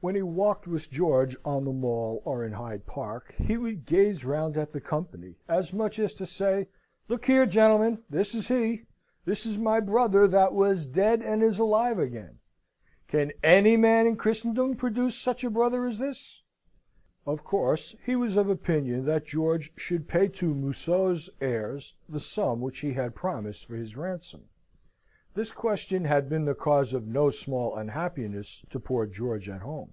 [0.00, 4.24] When he walked with George on the Mall or in Hyde Park, he would gaze
[4.24, 6.68] round at the company, as much as to say,
[7.08, 8.04] "Look here, gentlemen!
[8.08, 8.84] This is he.
[9.24, 12.38] This is my brother, that was dead and is alive again!
[13.08, 16.44] Can any man in Christendom produce such a brother as this?"
[17.26, 22.60] Of course he was of opinion that George should pay to Museau's heirs the sum
[22.60, 24.44] which he had promised for his ransom.
[25.34, 29.90] This question had been the cause of no small unhappiness to poor George at home.